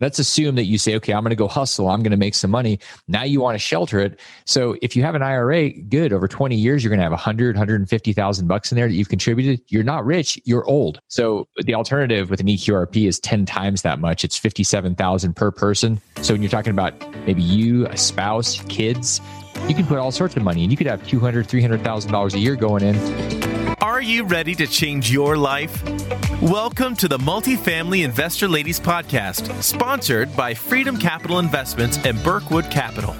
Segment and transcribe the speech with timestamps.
[0.00, 1.88] Let's assume that you say, okay, I'm going to go hustle.
[1.88, 2.78] I'm going to make some money.
[3.08, 4.20] Now you want to shelter it.
[4.44, 6.12] So if you have an IRA, good.
[6.12, 9.62] Over 20 years, you're going to have 100, 150,000 bucks in there that you've contributed.
[9.68, 10.38] You're not rich.
[10.44, 11.00] You're old.
[11.08, 14.22] So the alternative with an EQRP is 10 times that much.
[14.22, 16.00] It's 57,000 per person.
[16.20, 16.94] So when you're talking about
[17.26, 19.20] maybe you, a spouse, kids,
[19.66, 22.54] you can put all sorts of money and you could have 200, $300,000 a year
[22.54, 23.65] going in.
[23.82, 25.82] Are you ready to change your life?
[26.40, 33.14] Welcome to the Multifamily Investor Ladies Podcast, sponsored by Freedom Capital Investments and Burkwood Capital.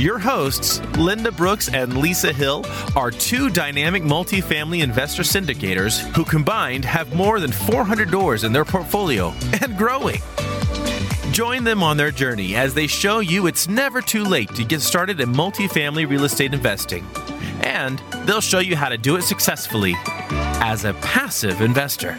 [0.00, 2.64] Your hosts, Linda Brooks and Lisa Hill,
[2.96, 8.64] are two dynamic multifamily investor syndicators who combined have more than 400 doors in their
[8.64, 10.22] portfolio and growing.
[11.32, 14.80] Join them on their journey as they show you it's never too late to get
[14.80, 17.06] started in multifamily real estate investing
[17.68, 19.94] and they'll show you how to do it successfully
[20.60, 22.18] as a passive investor.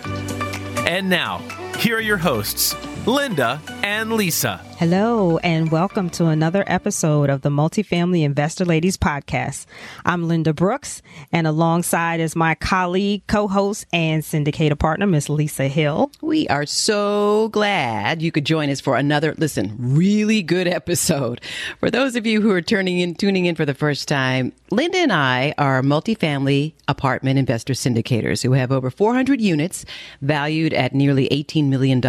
[0.86, 1.40] And now,
[1.80, 2.76] here are your hosts,
[3.08, 4.58] Linda and Lisa.
[4.78, 9.66] Hello, and welcome to another episode of the Multifamily Investor Ladies Podcast.
[10.06, 15.68] I'm Linda Brooks, and alongside is my colleague, co host, and syndicator partner, Miss Lisa
[15.68, 16.12] Hill.
[16.22, 21.42] We are so glad you could join us for another, listen, really good episode.
[21.80, 25.00] For those of you who are turning in, tuning in for the first time, Linda
[25.00, 29.86] and I are multifamily apartment investor syndicators who have over 400 units
[30.22, 32.02] valued at nearly $18 million.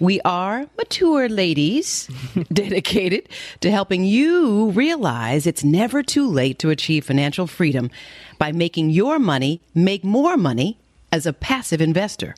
[0.00, 2.08] We are mature ladies
[2.52, 3.28] dedicated
[3.60, 7.90] to helping you realize it's never too late to achieve financial freedom
[8.38, 10.78] by making your money make more money
[11.10, 12.34] as a passive investor.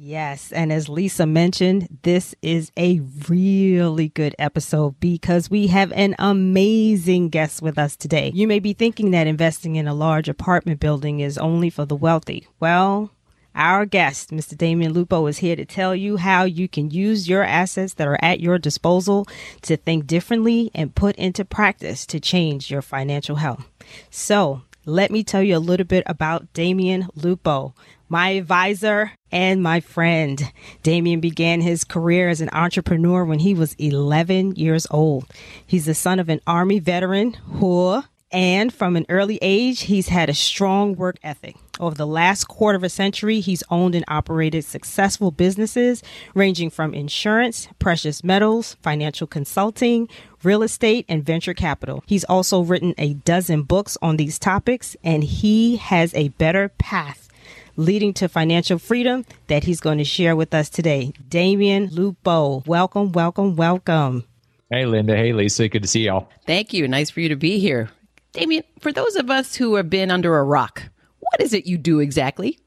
[0.00, 6.14] Yes, and as Lisa mentioned, this is a really good episode because we have an
[6.20, 8.30] amazing guest with us today.
[8.32, 11.96] You may be thinking that investing in a large apartment building is only for the
[11.96, 12.46] wealthy.
[12.60, 13.10] Well,
[13.54, 14.56] our guest, Mr.
[14.56, 18.18] Damion Lupo, is here to tell you how you can use your assets that are
[18.22, 19.26] at your disposal
[19.62, 23.64] to think differently and put into practice to change your financial health.
[24.10, 27.74] So, let me tell you a little bit about Damion Lupo,
[28.08, 30.50] my advisor and my friend.
[30.82, 35.26] Damion began his career as an entrepreneur when he was 11 years old.
[35.66, 40.30] He's the son of an Army veteran who, and from an early age, he's had
[40.30, 41.56] a strong work ethic.
[41.80, 46.02] Over the last quarter of a century, he's owned and operated successful businesses
[46.34, 50.08] ranging from insurance, precious metals, financial consulting,
[50.42, 52.02] real estate, and venture capital.
[52.06, 57.28] He's also written a dozen books on these topics, and he has a better path
[57.76, 61.12] leading to financial freedom that he's going to share with us today.
[61.28, 64.24] Damion Lupo, welcome, welcome, welcome.
[64.70, 65.16] Hey, Linda.
[65.16, 65.68] Hey, Lisa.
[65.68, 66.28] Good to see y'all.
[66.44, 66.88] Thank you.
[66.88, 67.88] Nice for you to be here.
[68.34, 70.82] Damion, for those of us who have been under a rock,
[71.30, 72.58] what is it you do exactly?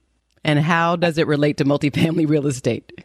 [0.44, 3.01] And how does it relate to multifamily real estate?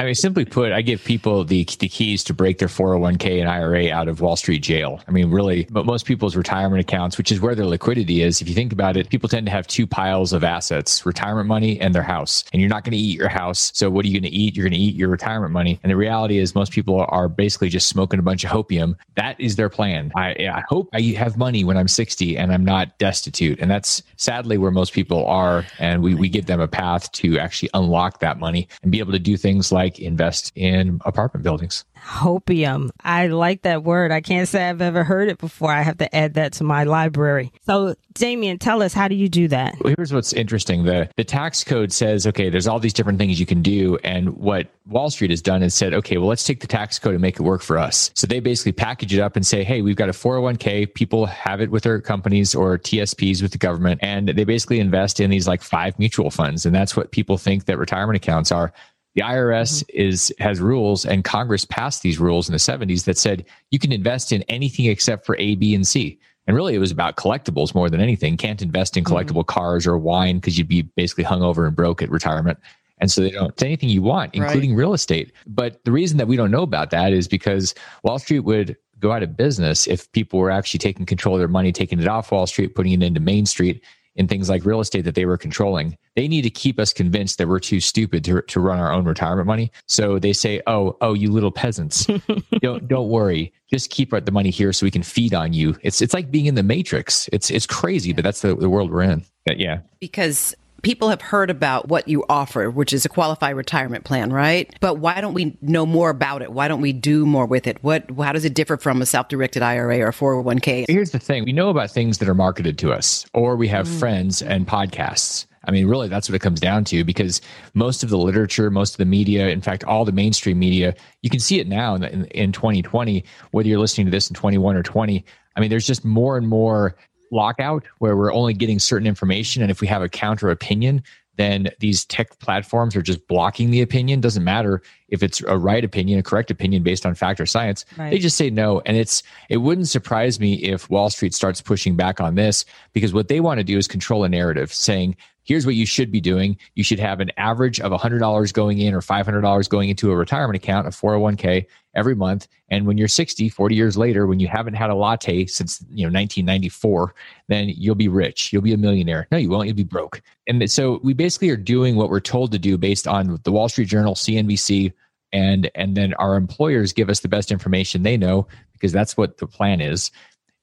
[0.00, 3.50] I mean, simply put, I give people the, the keys to break their 401k and
[3.50, 4.98] IRA out of Wall Street jail.
[5.06, 8.48] I mean, really, but most people's retirement accounts, which is where their liquidity is, if
[8.48, 11.94] you think about it, people tend to have two piles of assets retirement money and
[11.94, 12.44] their house.
[12.54, 13.72] And you're not going to eat your house.
[13.74, 14.56] So, what are you going to eat?
[14.56, 15.78] You're going to eat your retirement money.
[15.82, 18.96] And the reality is, most people are basically just smoking a bunch of hopium.
[19.16, 20.12] That is their plan.
[20.16, 23.60] I, I hope I have money when I'm 60 and I'm not destitute.
[23.60, 25.66] And that's sadly where most people are.
[25.78, 29.12] And we, we give them a path to actually unlock that money and be able
[29.12, 31.84] to do things like invest in apartment buildings.
[31.98, 32.90] Hopium.
[33.02, 34.10] I like that word.
[34.10, 35.70] I can't say I've ever heard it before.
[35.70, 37.52] I have to add that to my library.
[37.66, 39.76] So, Damion, tell us, how do you do that?
[39.80, 40.84] Well, here's what's interesting.
[40.84, 43.98] The the tax code says, okay, there's all these different things you can do.
[44.02, 47.12] And what Wall Street has done is said, okay, well, let's take the tax code
[47.12, 48.10] and make it work for us.
[48.14, 50.92] So they basically package it up and say, hey, we've got a 401k.
[50.94, 54.00] People have it with their companies or TSPs with the government.
[54.02, 56.66] And they basically invest in these like five mutual funds.
[56.66, 58.72] And that's what people think that retirement accounts are.
[59.14, 59.98] The IRS mm-hmm.
[59.98, 63.92] is has rules, and Congress passed these rules in the 70s that said you can
[63.92, 66.18] invest in anything except for A, B, and C.
[66.46, 68.36] And really, it was about collectibles more than anything.
[68.36, 69.14] Can't invest in mm-hmm.
[69.14, 69.58] collectible mm-hmm.
[69.58, 72.58] cars or wine because you'd be basically hungover and broke at retirement.
[73.00, 74.78] And so they don't it's anything you want, including right.
[74.78, 75.32] real estate.
[75.46, 77.74] But the reason that we don't know about that is because
[78.04, 81.48] Wall Street would go out of business if people were actually taking control of their
[81.48, 83.82] money, taking it off Wall Street, putting it into Main Street
[84.20, 85.96] in things like real estate that they were controlling.
[86.14, 89.06] They need to keep us convinced that we're too stupid to, to run our own
[89.06, 89.72] retirement money.
[89.86, 92.06] So they say, "Oh, oh, you little peasants,
[92.60, 96.02] don't don't worry, just keep the money here so we can feed on you." It's
[96.02, 97.30] it's like being in the Matrix.
[97.32, 99.24] It's it's crazy, but that's the, the world we're in.
[99.46, 104.04] But yeah, because people have heard about what you offer, which is a qualified retirement
[104.04, 104.74] plan, right?
[104.80, 106.52] But why don't we know more about it?
[106.52, 107.82] Why don't we do more with it?
[107.82, 110.86] What how does it differ from a self-directed IRA or a 401k?
[110.88, 111.44] Here's the thing.
[111.44, 113.98] We know about things that are marketed to us or we have mm.
[113.98, 117.40] friends and podcasts I mean, really, that's what it comes down to because
[117.74, 121.28] most of the literature, most of the media, in fact, all the mainstream media, you
[121.28, 124.76] can see it now in, in, in 2020, whether you're listening to this in 21
[124.76, 125.24] or 20.
[125.56, 126.96] I mean, there's just more and more
[127.30, 129.62] lockout where we're only getting certain information.
[129.62, 131.02] And if we have a counter opinion,
[131.36, 134.20] then these tech platforms are just blocking the opinion.
[134.20, 137.86] Doesn't matter if it's a right opinion, a correct opinion based on fact or science.
[137.96, 138.10] Right.
[138.10, 138.82] They just say no.
[138.84, 143.14] And it's it wouldn't surprise me if Wall Street starts pushing back on this because
[143.14, 145.16] what they want to do is control a narrative, saying
[145.50, 146.56] here's what you should be doing.
[146.76, 150.54] You should have an average of $100 going in or $500 going into a retirement
[150.54, 151.66] account, a 401k
[151.96, 152.46] every month.
[152.68, 156.04] And when you're 60, 40 years later, when you haven't had a latte since, you
[156.04, 157.16] know, 1994,
[157.48, 158.52] then you'll be rich.
[158.52, 159.26] You'll be a millionaire.
[159.32, 159.66] No, you won't.
[159.66, 160.22] You'll be broke.
[160.46, 163.68] And so we basically are doing what we're told to do based on the Wall
[163.68, 164.92] Street Journal, CNBC,
[165.32, 169.38] and and then our employers give us the best information they know because that's what
[169.38, 170.12] the plan is.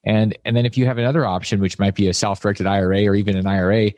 [0.04, 3.14] And and then if you have another option, which might be a self-directed IRA or
[3.14, 3.90] even an IRA,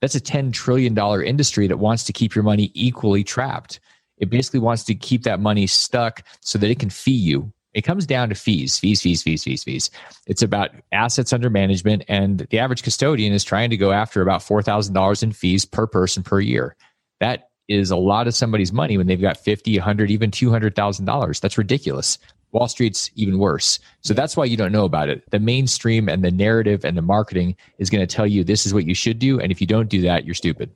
[0.00, 3.80] that's a $10 trillion industry that wants to keep your money equally trapped.
[4.18, 7.52] It basically wants to keep that money stuck so that it can fee you.
[7.74, 9.90] It comes down to fees, fees, fees, fees, fees, fees.
[10.26, 14.40] It's about assets under management, and the average custodian is trying to go after about
[14.40, 16.74] $4,000 in fees per person per year.
[17.20, 21.40] That is a lot of somebody's money when they've got 50, 100, even $200,000.
[21.40, 22.18] That's ridiculous.
[22.52, 23.78] Wall Street's even worse.
[24.00, 25.22] So that's why you don't know about it.
[25.30, 28.72] The mainstream and the narrative and the marketing is going to tell you this is
[28.72, 29.38] what you should do.
[29.38, 30.70] And if you don't do that, you're stupid.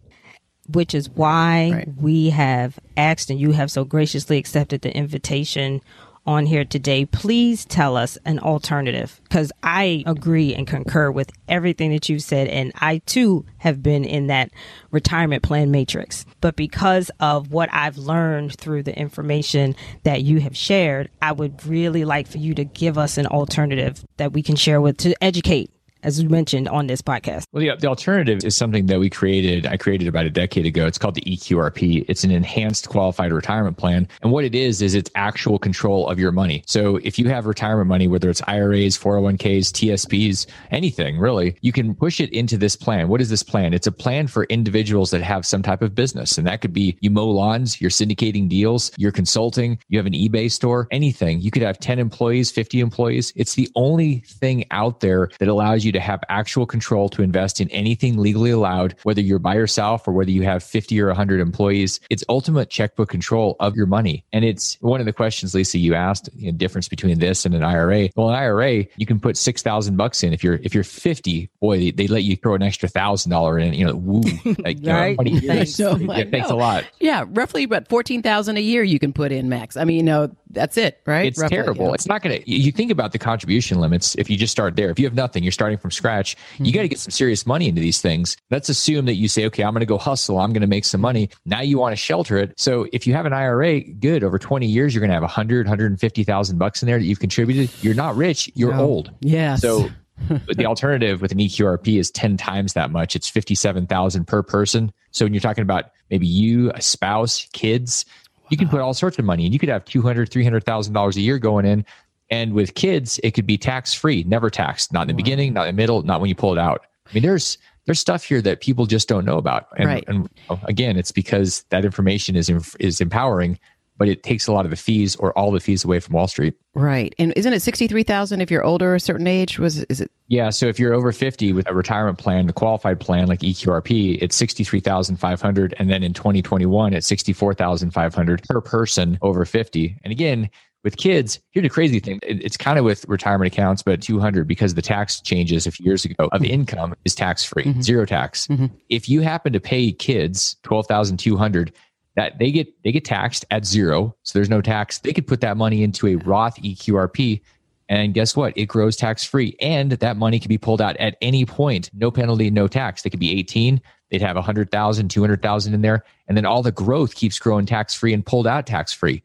[0.72, 1.88] Which is why right.
[1.96, 5.80] we have asked and you have so graciously accepted the invitation
[6.26, 11.90] on here today, please tell us an alternative because I agree and concur with everything
[11.92, 12.48] that you've said.
[12.48, 14.50] And I too have been in that
[14.90, 16.24] retirement plan matrix.
[16.40, 19.74] But because of what I've learned through the information
[20.04, 24.04] that you have shared, I would really like for you to give us an alternative
[24.16, 25.70] that we can share with to educate
[26.02, 27.44] as we mentioned on this podcast.
[27.52, 29.66] Well, the, the alternative is something that we created.
[29.66, 30.86] I created about a decade ago.
[30.86, 32.04] It's called the EQRP.
[32.08, 34.08] It's an enhanced qualified retirement plan.
[34.22, 36.62] And what it is, is it's actual control of your money.
[36.66, 41.94] So if you have retirement money, whether it's IRAs, 401ks, TSPs, anything really, you can
[41.94, 43.08] push it into this plan.
[43.08, 43.72] What is this plan?
[43.74, 46.38] It's a plan for individuals that have some type of business.
[46.38, 50.12] And that could be you mow lawns, you're syndicating deals, you're consulting, you have an
[50.12, 51.40] eBay store, anything.
[51.40, 53.32] You could have 10 employees, 50 employees.
[53.36, 57.60] It's the only thing out there that allows you to have actual control to invest
[57.60, 61.40] in anything legally allowed, whether you're by yourself or whether you have 50 or 100
[61.40, 62.00] employees.
[62.10, 64.24] It's ultimate checkbook control of your money.
[64.32, 67.44] And it's one of the questions, Lisa, you asked, the you know, difference between this
[67.44, 68.08] and an IRA.
[68.16, 70.32] Well, an IRA, you can put 6,000 bucks in.
[70.32, 73.58] If you're, if you're 50, boy, they, they let you throw an extra thousand dollar
[73.58, 74.22] in, you know, woo,
[74.58, 75.16] like, right.
[75.24, 75.74] You know, thanks.
[75.74, 76.84] So, yeah, thanks a lot.
[77.00, 77.24] Yeah.
[77.28, 79.76] Roughly about 14,000 a year you can put in max.
[79.76, 81.26] I mean, you know, that's it, right?
[81.26, 81.86] It's roughly, terrible.
[81.88, 81.94] Yeah.
[81.94, 84.14] It's not going to, you think about the contribution limits.
[84.16, 86.64] If you just start there, if you have nothing, you're starting from scratch, mm-hmm.
[86.64, 88.36] you got to get some serious money into these things.
[88.50, 90.38] Let's assume that you say, okay, I'm going to go hustle.
[90.38, 91.28] I'm going to make some money.
[91.44, 92.54] Now you want to shelter it.
[92.56, 94.24] So if you have an IRA, good.
[94.24, 97.70] Over 20 years, you're going to have 100, 150,000 bucks in there that you've contributed.
[97.82, 98.50] You're not rich.
[98.54, 98.84] You're no.
[98.84, 99.10] old.
[99.20, 99.56] Yeah.
[99.56, 99.90] So
[100.48, 103.16] the alternative with an EQRP is 10 times that much.
[103.16, 104.92] It's 57,000 per person.
[105.10, 108.04] So when you're talking about maybe you, a spouse, kids,
[108.50, 111.20] you can put all sorts of money and you could have 200, 300,000 dollars a
[111.20, 111.86] year going in
[112.32, 115.16] and with kids, it could be tax free, never taxed, not in the wow.
[115.18, 116.86] beginning, not in the middle, not when you pull it out.
[117.06, 120.04] I mean, there's there's stuff here that people just don't know about, and, right.
[120.06, 120.28] and
[120.64, 122.48] again, it's because that information is
[122.80, 123.58] is empowering,
[123.98, 126.26] but it takes a lot of the fees or all the fees away from Wall
[126.26, 126.54] Street.
[126.74, 129.58] Right, and isn't it sixty three thousand if you're older a certain age?
[129.58, 130.10] Was is it?
[130.28, 134.18] Yeah, so if you're over fifty with a retirement plan, the qualified plan like EQRP,
[134.22, 137.52] it's sixty three thousand five hundred, and then in twenty twenty one, it's sixty four
[137.52, 139.98] thousand five hundred per person over fifty.
[140.02, 140.48] And again,
[140.84, 142.18] with kids, here's the crazy thing.
[142.22, 146.04] It's kind of with retirement accounts, but 200 because the tax changes a few years
[146.04, 146.50] ago of mm-hmm.
[146.50, 147.80] income is tax free, mm-hmm.
[147.82, 148.48] zero tax.
[148.48, 148.66] Mm-hmm.
[148.88, 151.72] If you happen to pay kids 12,200,
[152.14, 154.98] that they get they get taxed at zero, so there's no tax.
[154.98, 157.40] They could put that money into a Roth EQRP,
[157.88, 158.52] and guess what?
[158.56, 162.10] It grows tax free, and that money can be pulled out at any point, no
[162.10, 163.02] penalty, no tax.
[163.02, 163.80] They could be 18.
[164.10, 168.12] They'd have 100,000, 200,000 in there, and then all the growth keeps growing tax free
[168.12, 169.22] and pulled out tax free.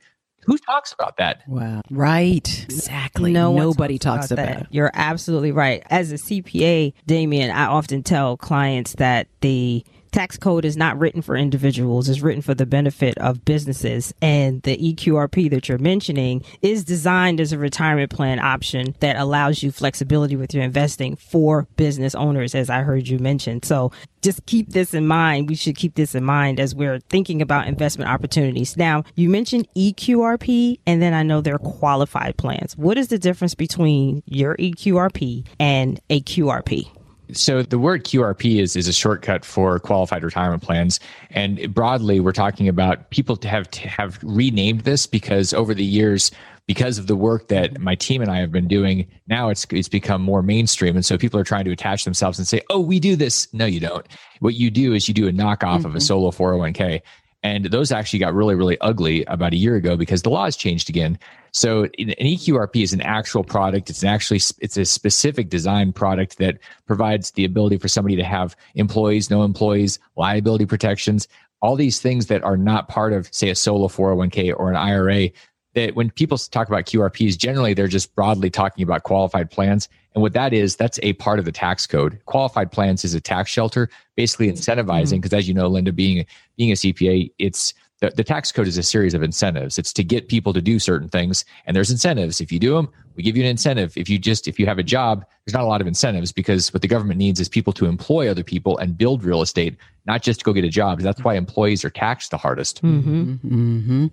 [0.48, 1.44] Who talks about that?
[1.46, 1.82] Wow.
[1.92, 2.64] Right.
[2.64, 3.34] Exactly.
[3.34, 4.74] No Nobody talks, talks about, about, that.
[4.74, 5.84] You're absolutely right.
[5.90, 11.22] As a CPA, Damion, I often tell clients that the tax code is not written
[11.22, 14.14] for individuals, it's written for the benefit of businesses.
[14.22, 19.64] And the EQRP that you're mentioning is designed as a retirement plan option that allows
[19.64, 23.64] you flexibility with your investing for business owners, as I heard you mention.
[23.64, 25.50] So just keep this in mind.
[25.50, 28.76] We should keep this in mind as we're thinking about investment opportunities.
[28.76, 32.76] Now, you mentioned EQRP, and then I know there are qualified plans.
[32.78, 36.97] What is the difference between your EQRP and a QRP?
[37.34, 42.32] So the word QRP is is a shortcut for qualified retirement plans, and broadly, we're
[42.32, 46.32] talking about people to have have renamed this because over the years,
[46.68, 49.90] because of the work that my team and I have been doing, now it's it's
[49.90, 53.00] become more mainstream, and so people are trying to attach themselves and say, "Oh, we
[53.00, 54.06] do this." No, you don't.
[54.40, 55.86] What you do is you do a knockoff mm-hmm.
[55.86, 57.02] of a solo 401k.
[57.44, 60.90] And those actually got really, really ugly about a year ago because the laws changed
[60.90, 61.20] again.
[61.52, 63.90] So an EQRP is an actual product.
[63.90, 68.24] It's an actually it's a specific design product that provides the ability for somebody to
[68.24, 71.28] have employees, no employees, liability protections,
[71.62, 75.30] all these things that are not part of, say, a solo 401k or an IRA.
[75.78, 79.88] That when people talk about QRPs, generally they're just broadly talking about qualified plans.
[80.16, 82.20] And what that is, that's a part of the tax code.
[82.26, 85.38] Qualified plans is a tax shelter, basically incentivizing, because mm-hmm.
[85.38, 86.26] as you know, Linda, being
[86.58, 89.78] being a CPA, it's the, the tax code is a series of incentives.
[89.78, 92.42] It's to get people to do certain things, and there's incentives.
[92.42, 93.98] If you do them, we give you an incentive.
[93.98, 96.74] If you just if you have a job, there's not a lot of incentives because
[96.74, 100.22] what the government needs is people to employ other people and build real estate, not
[100.22, 101.00] just to go get a job.
[101.00, 102.84] That's why employees are taxed the hardest.
[102.84, 103.34] Mm-hmm.
[103.34, 104.08] Mm-hmm.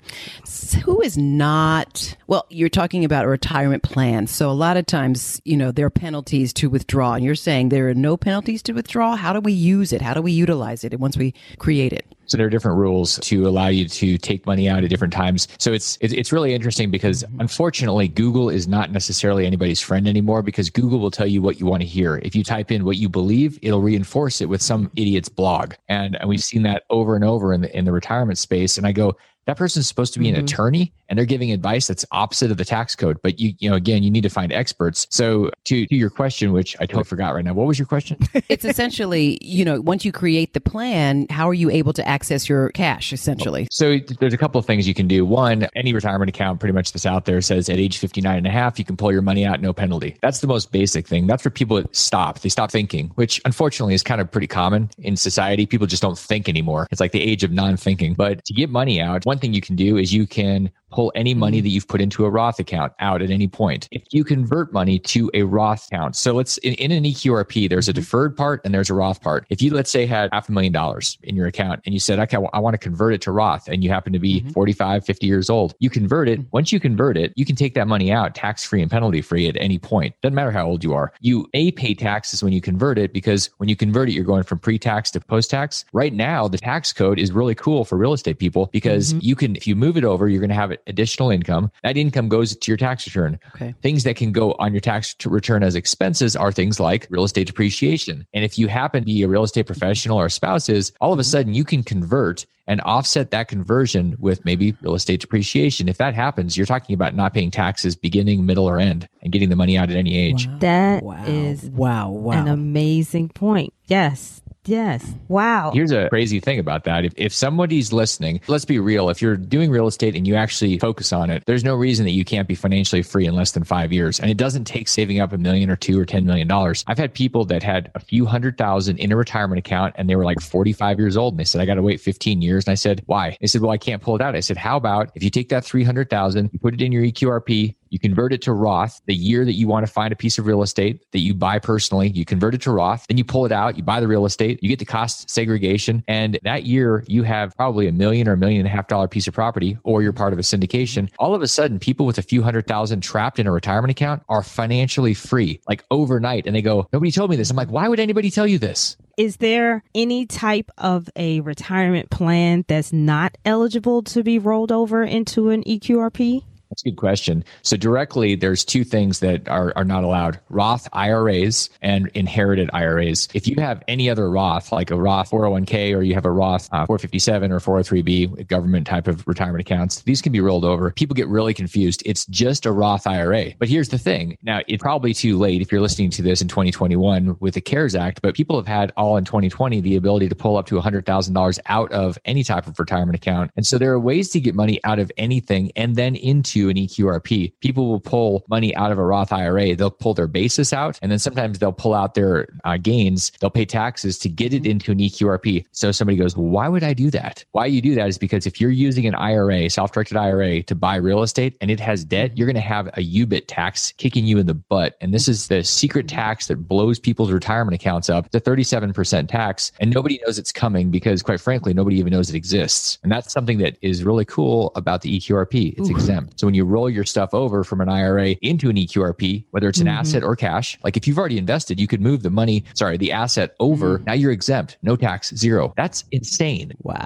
[0.45, 2.47] So who is not well?
[2.49, 5.91] You're talking about a retirement plan, so a lot of times, you know, there are
[5.91, 9.17] penalties to withdraw, and you're saying there are no penalties to withdraw.
[9.17, 10.01] How do we use it?
[10.01, 12.07] How do we utilize it once we create it?
[12.27, 15.47] So there are different rules to allow you to take money out at different times.
[15.59, 17.41] So it's it's really interesting because mm-hmm.
[17.41, 21.67] unfortunately Google is not necessarily anybody's friend anymore because Google will tell you what you
[21.67, 22.21] want to hear.
[22.23, 25.75] If you type in what you believe, it'll reinforce it with some idiot's blog.
[25.89, 28.79] And, and we've seen that over and over in the in the retirement space.
[28.79, 30.37] And I go, that person's supposed to be mm-hmm.
[30.37, 33.69] an attorney and they're giving advice that's opposite of the tax code but you you
[33.69, 35.07] know again you need to find experts.
[35.11, 38.19] So to, to your question which i totally forgot right now what was your question?
[38.49, 42.49] It's essentially you know once you create the plan how are you able to access
[42.49, 43.69] your cash essentially?
[43.71, 45.25] So there's a couple of things you can do.
[45.25, 48.51] One any retirement account pretty much that's out there says at age 59 and a
[48.51, 50.17] half you can pull your money out no penalty.
[50.21, 51.27] That's the most basic thing.
[51.27, 52.41] That's for people stop.
[52.41, 55.67] They stop thinking which unfortunately is kind of pretty common in society.
[55.67, 56.87] People just don't think anymore.
[56.91, 58.15] It's like the age of non-thinking.
[58.15, 61.35] But to get money out one thing you can do is you can pull any
[61.35, 61.65] money mm-hmm.
[61.65, 63.89] that you've put into a Roth account out at any point.
[63.91, 67.89] If you convert money to a Roth account, so let's in, in an EQRP, there's
[67.89, 68.01] a mm-hmm.
[68.01, 69.45] deferred part and there's a Roth part.
[69.51, 72.21] If you, let's say, had half a million dollars in your account and you said,
[72.21, 74.51] okay, well, I want to convert it to Roth and you happen to be mm-hmm.
[74.51, 76.41] 45, 50 years old, you convert it.
[76.53, 79.49] Once you convert it, you can take that money out tax free and penalty free
[79.49, 80.15] at any point.
[80.23, 81.13] Doesn't matter how old you are.
[81.21, 84.45] You may pay taxes when you convert it because when you convert it, you're going
[84.45, 85.85] from pre tax to post tax.
[85.93, 89.21] Right now, the tax code is really cool for real estate people because mm-hmm.
[89.23, 91.71] you can, if you move it over, you're going to have additional income.
[91.83, 93.39] That income goes to your tax return.
[93.55, 93.75] Okay.
[93.83, 97.47] Things that can go on your tax return as expenses are things like real estate
[97.47, 98.27] depreciation.
[98.33, 101.23] And if you happen to be a real estate professional or spouses, all of a
[101.23, 101.31] mm-hmm.
[101.31, 105.89] sudden you can convert and offset that conversion with maybe real estate depreciation.
[105.89, 109.51] If that happens, you're talking about not paying taxes beginning, middle, or end and getting
[109.51, 110.47] the money out at any age.
[110.47, 110.59] Wow.
[110.61, 111.25] That wow.
[111.27, 112.33] is wow, wow.
[112.41, 113.75] an amazing point.
[113.87, 114.41] Yes.
[114.67, 115.13] Yes.
[115.29, 115.73] Wow.
[115.73, 117.05] Here's a crazy thing about that.
[117.05, 119.11] If, if somebody's listening, let's be real.
[119.11, 122.13] If you're doing real estate and you actually focus on it, there's no reason that
[122.13, 124.21] you can't be financially free in less than five years.
[124.21, 126.51] And it doesn't take saving up a million or two or $10 million.
[126.87, 130.17] I've had people that had a few hundred thousand in a retirement account and they
[130.17, 131.35] were like 45 years old.
[131.35, 132.67] And they said, I got to wait 15 years.
[132.67, 133.37] And I said, why?
[133.41, 134.35] They said, well, I can't pull it out.
[134.35, 137.75] I said, how about if you take that 300,000, you put it in your EQRP,
[137.95, 140.47] you convert it to Roth the year that you want to find a piece of
[140.47, 142.09] real estate that you buy personally.
[142.09, 144.59] You convert it to Roth, then you pull it out, you buy the real estate,
[144.65, 146.03] you get the cost segregation.
[146.09, 149.07] And that year you have probably a million or a million and a half dollar
[149.07, 151.09] piece of property, or you're part of a syndication.
[151.21, 154.25] All of a sudden, people with a few hundred thousand trapped in a retirement account
[154.29, 156.49] are financially free, like overnight.
[156.49, 157.49] And they go, Nobody told me this.
[157.49, 158.97] I'm like, why would anybody tell you this?
[159.17, 165.05] Is there any type of a retirement plan that's not eligible to be rolled over
[165.05, 166.43] into an EQRP?
[166.71, 167.45] That's a good question.
[167.63, 173.29] So directly, there's two things that are, are not allowed: Roth IRAs and inherited IRAs.
[173.33, 176.69] If you have any other Roth, like a Roth 401k, or you have a Roth
[176.73, 180.91] uh, 457 or 403b, government type of retirement accounts, these can be rolled over.
[180.91, 182.03] People get really confused.
[182.05, 183.53] It's just a Roth IRA.
[183.59, 186.49] But here's the thing: now it's probably too late if you're listening to this in
[186.49, 188.21] 2021 with the CARES Act.
[188.21, 191.93] But people have had all in 2020 the ability to pull up to $100,000 out
[191.93, 194.99] of any type of retirement account, and so there are ways to get money out
[194.99, 197.53] of anything and then into an EQRP.
[197.61, 199.75] People will pull money out of a Roth IRA.
[199.75, 203.33] They'll pull their basis out, and then sometimes they'll pull out their uh, gains.
[203.41, 204.73] They'll pay taxes to get it mm-hmm.
[204.73, 205.67] into an EQRP.
[205.73, 207.45] So somebody goes, well, why would I do that?
[207.53, 210.97] Why you do that is because if you're using an IRA, self-directed IRA, to buy
[210.97, 212.39] real estate and it has debt, mm-hmm.
[212.39, 214.97] you're going to have a UBIT tax kicking you in the butt.
[215.01, 216.17] And this is the secret mm-hmm.
[216.17, 219.73] tax that blows people's retirement accounts up to 37% tax.
[219.81, 222.99] And nobody knows it's coming because, quite frankly, nobody even knows it exists.
[223.03, 225.79] And that's something that is really cool about the EQRP.
[225.79, 225.93] It's Ooh.
[225.93, 226.41] exempt.
[226.41, 229.69] So when when you roll your stuff over from an IRA into an EQRP, whether
[229.69, 229.97] it's an mm-hmm.
[229.97, 233.11] asset or cash, like if you've already invested, you could move the money, sorry, the
[233.11, 233.97] asset over.
[233.97, 234.05] Mm-hmm.
[234.05, 235.75] Now you're exempt, no tax, zero.
[235.77, 236.71] That's insane.
[236.83, 237.05] Wow.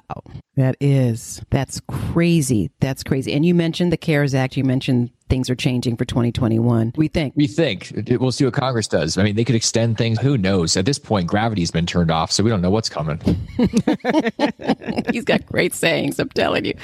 [0.57, 2.71] That is, that's crazy.
[2.81, 3.33] That's crazy.
[3.33, 4.59] And you mentioned the CARES Act.
[4.59, 6.93] You mentioned things are changing for 2021.
[6.97, 7.35] We think.
[7.37, 7.93] We think.
[8.21, 9.19] We'll see what Congress does.
[9.19, 10.19] I mean, they could extend things.
[10.21, 10.77] Who knows?
[10.77, 13.19] At this point, gravity's been turned off, so we don't know what's coming.
[15.13, 16.19] He's got great sayings.
[16.19, 16.75] I'm telling you.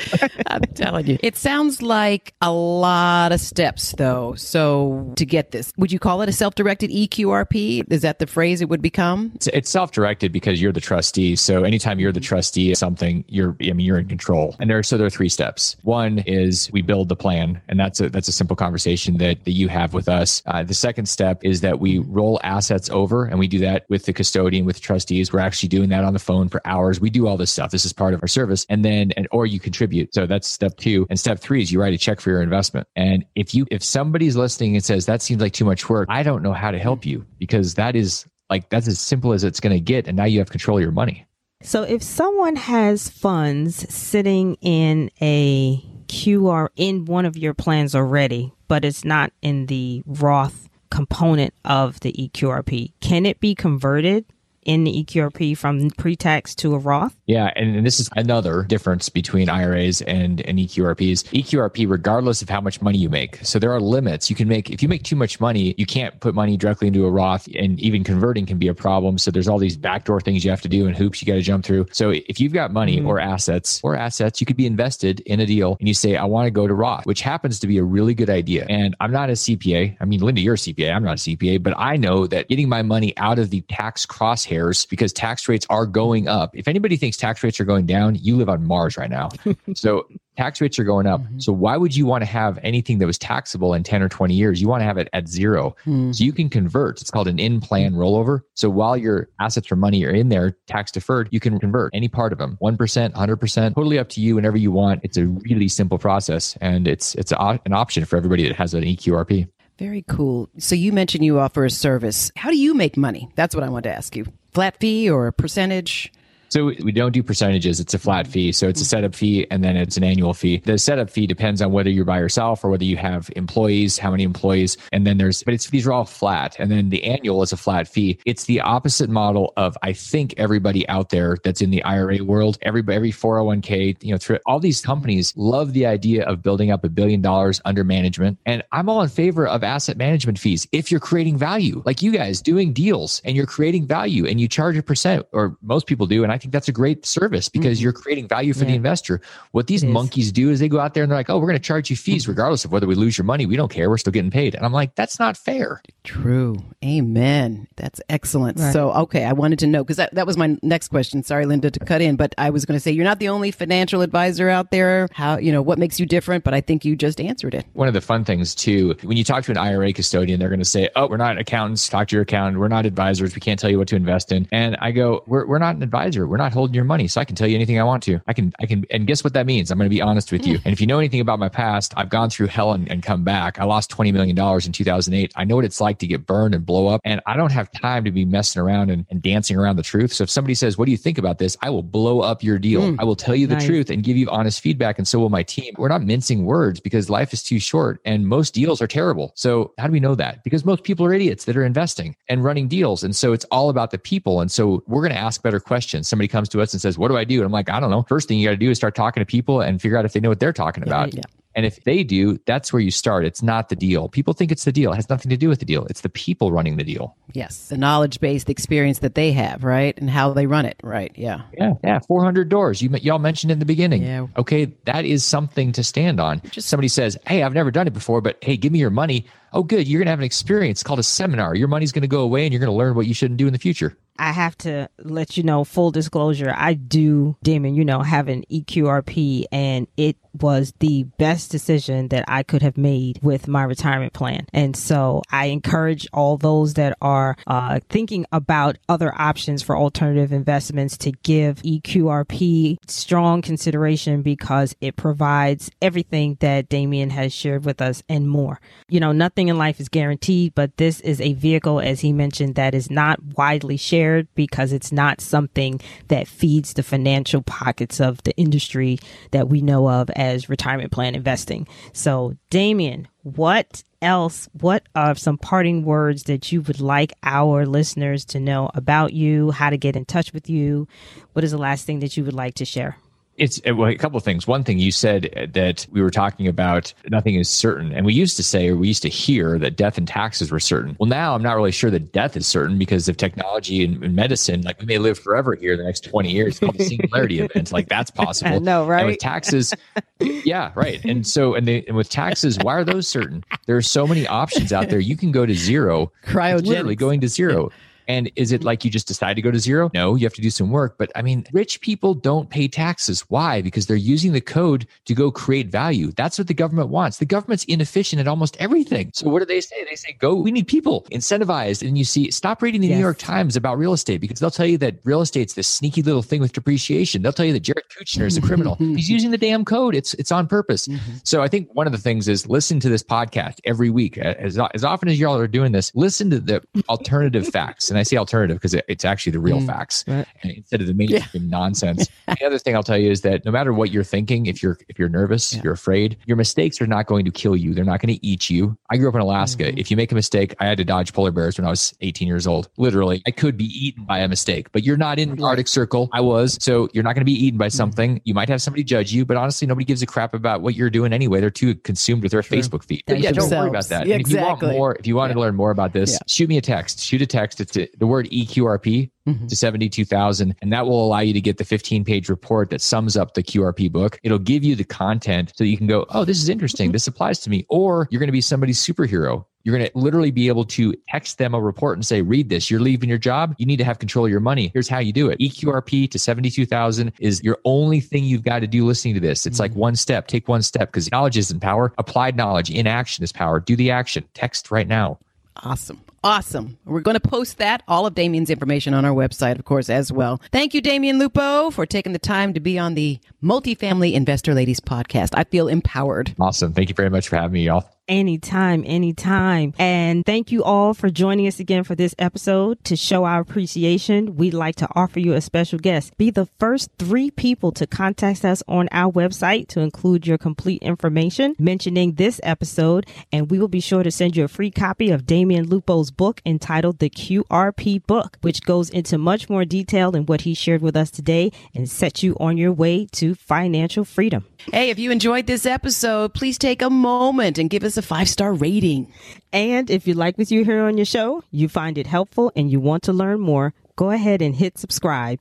[0.46, 1.18] I'm telling you.
[1.22, 4.34] It sounds like a lot of steps, though.
[4.34, 7.90] So to get this, would you call it a self-directed EQRP?
[7.90, 9.32] Is that the phrase it would become?
[9.34, 11.36] It's, it's self-directed because you're the trustee.
[11.36, 14.56] So anytime you're the trustee of something, you're I mean you're in control.
[14.58, 15.76] And there so there are three steps.
[15.82, 19.52] One is we build the plan, and that's a that's a simple conversation that, that
[19.52, 20.42] you have with us.
[20.46, 24.04] Uh, the second step is that we roll assets over and we do that with
[24.04, 25.32] the custodian, with the trustees.
[25.32, 27.00] We're actually doing that on the phone for hours.
[27.00, 27.70] We do all this stuff.
[27.70, 28.66] This is part of our service.
[28.68, 30.14] And then, and, or you contribute.
[30.14, 31.06] So that's step two.
[31.08, 32.86] And step three is you write a check for your investment.
[32.96, 36.22] And if you, if somebody's listening and says that seems like too much work, I
[36.22, 39.60] don't know how to help you because that is like, that's as simple as it's
[39.60, 40.06] going to get.
[40.08, 41.26] And now you have control of your money.
[41.62, 45.82] So if someone has funds sitting in a
[46.14, 51.99] QR in one of your plans already, but it's not in the Roth component of
[52.00, 52.92] the EQRP.
[53.00, 54.25] Can it be converted
[54.64, 57.14] in the EQRP from pre-tax to a Roth?
[57.26, 61.25] Yeah, and, this is another difference between IRAs and, and EQRPs.
[61.33, 63.38] EQRP, regardless of how much money you make.
[63.42, 64.30] So there are limits.
[64.30, 67.04] You can make, if you make too much money, you can't put money directly into
[67.04, 69.18] a Roth and even converting can be a problem.
[69.18, 71.42] So there's all these backdoor things you have to do and hoops you got to
[71.42, 71.87] jump through.
[71.92, 73.06] So if you've got money mm-hmm.
[73.06, 76.25] or assets or assets, you could be invested in a deal and you say, I
[76.25, 78.66] want to go to Roth, which happens to be a really good idea.
[78.68, 79.97] And I'm not a CPA.
[80.00, 80.94] I mean, Linda, you're a CPA.
[80.94, 84.06] I'm not a CPA, but I know that getting my money out of the tax
[84.54, 86.56] crosshairs because tax rates are going up.
[86.56, 89.30] If anybody thinks tax rates are going down, you live on Mars right now.
[89.75, 90.06] so
[90.37, 91.20] tax rates are going up.
[91.20, 91.38] Mm-hmm.
[91.38, 94.34] So why would you want to have anything that was taxable in 10 or 20
[94.34, 94.61] years?
[94.61, 95.76] You want to have it at zero.
[95.87, 96.14] Mm.
[96.14, 97.00] So you can convert.
[97.00, 98.40] It's called an in plan rollover.
[98.54, 102.08] So while your assets or money are in there, tax deferred, you can convert any
[102.08, 105.00] part of them 1%, 100%, totally up to you whenever you want.
[105.04, 108.75] It's a really simple process and it's, it's a, an option for everybody that has
[108.75, 109.49] an EQRP.
[109.78, 110.49] Very cool.
[110.58, 112.30] So you mentioned you offer a service.
[112.36, 113.28] How do you make money?
[113.34, 114.25] That's what I want to ask you.
[114.54, 116.12] Flat fee or a percentage?
[116.54, 117.80] So we don't do percentages.
[117.80, 118.52] It's a flat fee.
[118.52, 120.58] So it's a setup fee and then it's an annual fee.
[120.58, 124.12] The setup fee depends on whether you're by yourself or whether you have employees, how
[124.12, 124.76] many employees.
[124.93, 126.54] And then there's, but it's, these are all flat.
[126.60, 128.21] And then the annual is a flat fee.
[128.25, 132.56] It's the opposite model of, I think everybody out there that's in the IRA world,
[132.62, 136.88] every, every 401k, you know, all these companies love the idea of building up a
[136.88, 138.38] billion dollars under management.
[138.47, 140.69] And I'm all in favor of asset management fees.
[140.71, 144.47] If you're creating value, like you guys doing deals and you're creating value and you
[144.47, 146.23] charge a percent or most people do.
[146.23, 147.85] And I think that's a great service because mm-hmm.
[147.85, 148.71] you're creating value for yeah.
[148.71, 149.21] the investor.
[149.52, 151.59] What these monkeys do is they go out there and they're like, oh, we're going
[151.59, 152.33] to charge you fees mm-hmm.
[152.33, 153.47] regardless of whether we lose your money.
[153.47, 153.89] We don't care.
[153.89, 154.54] We're still getting paid.
[154.54, 155.83] And I'm like, that's not fair.
[156.04, 156.57] True.
[156.85, 157.67] Amen.
[157.76, 158.59] That's excellent.
[158.59, 158.73] Right.
[158.73, 161.23] So, okay, I wanted to know because that, that was my next question.
[161.23, 163.50] Sorry, Linda, to cut in, but I was going to say you're not the only
[163.50, 165.09] financial advisor out there.
[165.13, 166.45] How, you know, what makes you different?
[166.45, 167.65] But I think you just answered it.
[167.73, 170.59] One of the fun things, too, when you talk to an IRA custodian, they're going
[170.59, 171.89] to say, oh, we're not accountants.
[171.89, 172.59] Talk to your accountant.
[172.59, 173.35] We're not advisors.
[173.35, 174.47] We can't tell you what to invest in.
[174.52, 176.26] And I go, we're, we're not an advisor.
[176.26, 177.08] We're not holding your money.
[177.08, 178.20] So I can tell you anything I want to.
[178.26, 179.70] I can, I can, and guess what that means?
[179.70, 180.58] I'm going to be honest with you.
[180.64, 183.25] And if you know anything about my past, I've gone through hell and, and come
[183.25, 183.58] back.
[183.58, 185.32] I lost $20 million in 2008.
[185.36, 187.00] I know what it's like to get burned and blow up.
[187.04, 190.12] And I don't have time to be messing around and, and dancing around the truth.
[190.12, 191.56] So if somebody says, what do you think about this?
[191.62, 192.82] I will blow up your deal.
[192.82, 193.66] Mm, I will tell you the nice.
[193.66, 194.99] truth and give you honest feedback.
[194.99, 195.75] And so will my team.
[195.76, 199.32] We're not mincing words because life is too short and most deals are terrible.
[199.34, 200.42] So how do we know that?
[200.44, 203.02] Because most people are idiots that are investing and running deals.
[203.04, 204.40] And so it's all about the people.
[204.40, 206.08] And so we're going to ask better questions.
[206.14, 207.38] Somebody comes to us and says, what do I do?
[207.38, 208.04] And I'm like, I don't know.
[208.04, 210.12] First thing you got to do is start talking to people and figure out if
[210.12, 211.12] they know what they're talking about.
[211.12, 211.40] Yeah, yeah.
[211.56, 213.24] And if they do, that's where you start.
[213.24, 214.08] It's not the deal.
[214.08, 214.92] People think it's the deal.
[214.92, 215.86] It has nothing to do with the deal.
[215.86, 217.16] It's the people running the deal.
[217.32, 217.68] Yes.
[217.68, 219.98] The knowledge base, the experience that they have, right?
[219.98, 221.10] And how they run it, right?
[221.16, 221.42] Yeah.
[221.56, 221.74] Yeah.
[221.82, 221.98] Yeah.
[222.06, 222.80] 400 doors.
[222.80, 224.02] You, y'all mentioned in the beginning.
[224.02, 224.26] Yeah.
[224.36, 224.66] Okay.
[224.84, 226.42] That is something to stand on.
[226.50, 229.26] Just somebody says, Hey, I've never done it before, but hey, give me your money.
[229.52, 229.86] Oh, good.
[229.86, 231.54] You're going to have an experience called a seminar.
[231.54, 233.46] Your money's going to go away and you're going to learn what you shouldn't do
[233.46, 233.96] in the future.
[234.18, 238.44] I have to let you know, full disclosure, I do, Damon, you know, have an
[238.50, 244.12] EQRP and it was the best decision that I could have made with my retirement
[244.12, 244.47] plan.
[244.52, 250.32] And so I encourage all those that are uh, thinking about other options for alternative
[250.32, 257.80] investments to give EQRP strong consideration because it provides everything that Damion has shared with
[257.80, 258.60] us and more.
[258.88, 262.54] You know, nothing in life is guaranteed, but this is a vehicle, as he mentioned,
[262.56, 268.23] that is not widely shared because it's not something that feeds the financial pockets of
[268.25, 268.99] the industry
[269.30, 271.67] that we know of as retirement plan investing.
[271.93, 274.49] So, Damion, what else?
[274.52, 279.50] What are some parting words that you would like our listeners to know about you,
[279.50, 280.89] how to get in touch with you?
[281.32, 282.97] What is the last thing that you would like to share?
[283.36, 284.47] It's uh, well, a couple of things.
[284.47, 287.92] One thing you said that we were talking about nothing is certain.
[287.92, 290.60] And we used to say, or we used to hear that death and taxes were
[290.60, 290.97] certain.
[290.99, 294.14] Well, now I'm not really sure that death is certain because of technology and, and
[294.14, 294.62] medicine.
[294.62, 297.73] Like we may live forever here the next 20 years called the singularity event.
[297.73, 298.60] Like that's possible.
[298.60, 299.00] No, right.
[299.00, 299.75] And with taxes,
[300.20, 301.04] yeah, right.
[301.04, 303.44] And so, and, they, and with taxes, why are those certain?
[303.66, 305.00] There are so many options out there.
[305.00, 306.12] You can go to zero.
[306.25, 306.66] Cryogenics.
[306.66, 307.70] Literally going to zero.
[308.08, 309.90] And is it like you just decide to go to zero?
[309.95, 310.97] No, you have to do some work.
[310.99, 313.21] But I mean, rich people don't pay taxes.
[313.28, 313.62] Why?
[313.62, 316.12] Because they're using the code to go create value.
[316.12, 317.19] That's what the government wants.
[317.19, 319.10] The government's inefficient at almost everything.
[319.14, 319.84] So what do they say?
[319.84, 321.86] They say, go, we need people incentivized.
[321.86, 322.97] And you see, stop reading the yes.
[322.97, 326.02] New York Times about real estate because they'll tell you that real estate's this sneaky
[326.02, 327.23] little thing with depreciation.
[327.23, 328.76] They'll tell you that Jared Kushner is a criminal.
[328.76, 329.95] He's using the damn code.
[329.95, 330.88] It's, it's on purpose.
[330.88, 331.12] Mm-hmm.
[331.25, 334.19] So I think one of the things is listen to this podcast every week.
[334.19, 337.90] As, as often as y'all are doing this, listen to the alternative facts.
[337.95, 340.26] And I say alternative because it, it's actually the real mm, facts right.
[340.43, 341.49] instead of the mainstream yeah.
[341.49, 342.09] nonsense.
[342.26, 344.78] the other thing I'll tell you is that no matter what you're thinking, if you're
[344.89, 345.61] if you're nervous, yeah.
[345.63, 347.73] you're afraid, your mistakes are not going to kill you.
[347.73, 348.76] They're not going to eat you.
[348.91, 349.65] I grew up in Alaska.
[349.65, 349.78] Mm-hmm.
[349.78, 352.26] If you make a mistake, I had to dodge polar bears when I was 18
[352.26, 352.69] years old.
[352.76, 354.73] Literally, I could be eaten by a mistake.
[354.73, 356.09] But you're not in the Arctic Circle.
[356.13, 357.76] I was, so you're not going to be eaten by mm-hmm.
[357.76, 358.11] something.
[358.17, 358.23] Mm-hmm.
[358.25, 360.91] You might have somebody judge you, but honestly, nobody gives a crap about what you're
[360.91, 361.41] doing anyway.
[361.41, 362.59] They're too consumed with their True.
[362.59, 363.04] Facebook feed.
[363.07, 364.07] Yeah, don't worry about that.
[364.07, 364.35] Yeah, exactly.
[364.35, 366.61] If you want more, if you want to learn more about this, shoot me a
[366.61, 367.00] text.
[367.00, 367.61] Shoot a text.
[367.61, 369.47] It's the word EQRP mm-hmm.
[369.47, 370.54] to 72,000.
[370.62, 373.42] And that will allow you to get the 15 page report that sums up the
[373.42, 374.18] QRP book.
[374.23, 376.92] It'll give you the content so you can go, oh, this is interesting.
[376.92, 377.66] This applies to me.
[377.68, 379.44] Or you're going to be somebody's superhero.
[379.64, 382.70] You're going to literally be able to text them a report and say, read this.
[382.70, 383.54] You're leaving your job.
[383.56, 384.70] You need to have control of your money.
[384.75, 385.38] Here's how you do it.
[385.38, 389.47] EQRP to 72,000 is your only thing you've got to do listening to this.
[389.47, 389.62] It's mm-hmm.
[389.62, 391.94] like one step, take one step because knowledge isn't power.
[391.97, 393.58] Applied knowledge in action is power.
[393.58, 394.28] Do the action.
[394.34, 395.18] Text right now.
[395.62, 396.03] Awesome.
[396.25, 396.78] Awesome.
[396.87, 400.10] We're going to post that, all of Damion's information on our website, of course, as
[400.10, 400.41] well.
[400.52, 404.80] Thank you, Damion Lupo, for taking the time to be on the Multifamily Investor Ladies
[404.80, 405.34] podcast.
[405.34, 406.34] I feel empowered.
[406.41, 406.73] Awesome.
[406.73, 407.94] Thank you very much for having me, y'all.
[408.06, 409.73] Anytime, anytime.
[409.78, 412.84] And thank you all for joining us again for this episode.
[412.84, 416.14] To show our appreciation, we'd like to offer you a special guest.
[416.19, 420.82] Be the first three people to contact us on our website to include your complete
[420.82, 423.06] information mentioning this episode.
[423.32, 426.43] And we will be sure to send you a free copy of Damion Lupo's book
[426.45, 430.95] entitled The QRP Book, which goes into much more detail than what he shared with
[430.95, 434.45] us today and sets you on your way to financial freedom.
[434.73, 438.28] Hey, if you enjoyed this episode, please take a moment and give us a five
[438.28, 439.13] star rating.
[439.52, 442.71] And if you like what you hear on your show, you find it helpful, and
[442.71, 445.41] you want to learn more, go ahead and hit subscribe.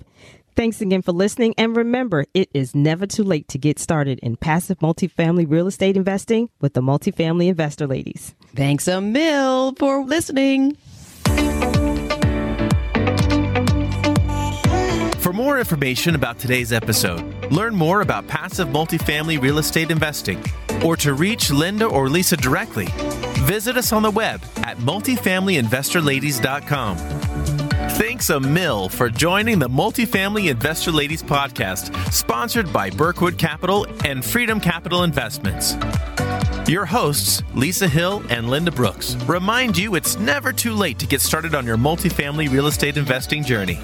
[0.56, 1.56] Thanks again for listening.
[1.58, 5.98] And remember, it is never too late to get started in passive multifamily real estate
[5.98, 8.36] investing with the Multifamily Investor Ladies.
[8.56, 10.78] Thanks a mill for listening.
[15.24, 20.44] For more information about today's episode, learn more about passive multifamily real estate investing,
[20.84, 22.90] or to reach Linda or Lisa directly,
[23.46, 26.98] visit us on the web at multifamilyinvestorladies.com.
[27.92, 34.26] Thanks a mill for joining the Multifamily Investor Ladies podcast, sponsored by Birkwood Capital and
[34.26, 35.78] Freedom Capital Investments.
[36.68, 41.20] Your hosts, Lisa Hill and Linda Brooks, remind you it's never too late to get
[41.20, 43.80] started on your multifamily real estate investing journey.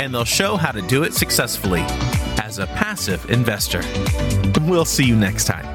[0.00, 1.82] And they'll show how to do it successfully
[2.42, 3.82] as a passive investor.
[4.62, 5.67] We'll see you next time.